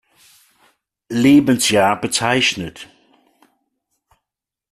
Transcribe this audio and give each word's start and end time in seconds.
Lebensjahr 1.11 1.95
bezeichnet. 2.01 2.89